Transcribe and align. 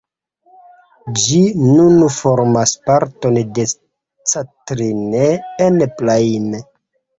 Ĝi 1.23 1.41
nun 1.65 1.99
formas 2.15 2.73
parton 2.89 3.39
de 3.59 3.67
Castine-en-Plaine. 4.31 6.67